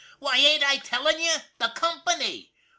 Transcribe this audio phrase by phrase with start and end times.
[0.17, 1.41] "Why, ain't I telling you!
[1.59, 2.51] The company."